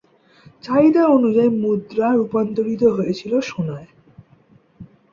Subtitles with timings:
[0.63, 3.89] চাহিদা অনুযায়ী মুদ্রা রূপান্তরিত হয়েছিল সোনায়।